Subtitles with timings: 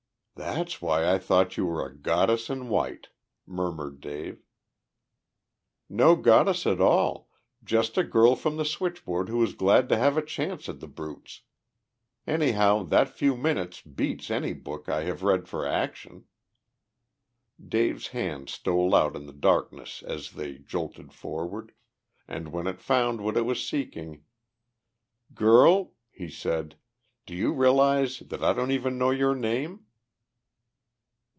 [0.33, 3.09] "That's why I thought you were a goddess in white,"
[3.45, 4.43] murmured Dave.
[5.87, 7.29] "No goddess at all,
[7.63, 10.87] just a girl from the switchboard who was glad to have a chance at the
[10.87, 11.41] brutes.
[12.25, 16.25] Anyhow, that few minutes beats any book I ever read for action!"
[17.63, 21.71] Dave's hand stole out in the darkness as they jolted forward,
[22.27, 24.23] and when it found what it was seeking,
[25.35, 26.77] "Girl," he said,
[27.27, 29.85] "do you realize that I don't even know your name?"